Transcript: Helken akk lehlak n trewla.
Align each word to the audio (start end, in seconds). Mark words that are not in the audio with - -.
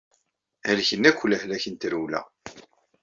Helken 0.69 1.07
akk 1.09 1.19
lehlak 1.31 1.65
n 1.69 1.75
trewla. 1.75 2.21